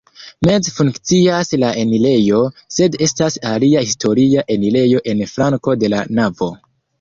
[0.47, 2.39] Meze funkcias la enirejo,
[2.77, 6.51] sed estas alia historia enirejo en flanko de la navo.